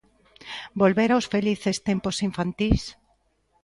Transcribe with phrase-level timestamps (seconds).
[0.81, 2.83] Volver aos felices tempos infantís?